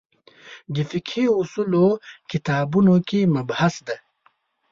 [0.73, 1.85] د فقهې اصولو
[2.31, 3.97] کتابونو کې مبحث دی.